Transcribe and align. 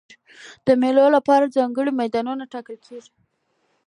د 0.65 0.67
مېلو 0.81 1.05
له 1.15 1.19
پاره 1.27 1.47
ځانګړي 1.57 1.91
میدانونه 2.01 2.43
ټاکل 2.53 2.77
کېږي. 2.85 3.11